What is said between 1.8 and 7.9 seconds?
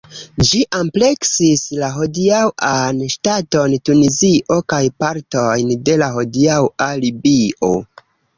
la hodiaŭan ŝtaton Tunizio kaj partojn de la hodiaŭa Libio.